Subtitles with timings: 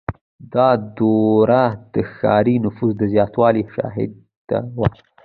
[0.53, 0.69] •دا
[0.99, 1.63] دوره
[1.93, 4.87] د ښاري نفوس د زیاتوالي شاهده وه.